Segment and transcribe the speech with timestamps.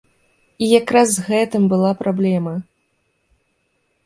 [0.63, 2.55] І якраз з гэтым была праблема.